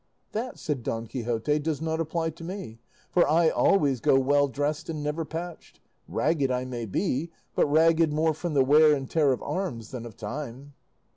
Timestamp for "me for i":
2.43-3.49